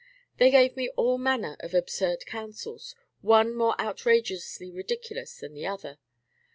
[0.39, 5.99] They gave me all manner of absurd counsels, one more outrageously ridiculous than the other.